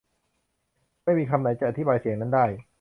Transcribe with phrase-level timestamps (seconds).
[1.03, 2.45] ไม่มีคำไหนที่จะอธิบายเสียงนั้นได้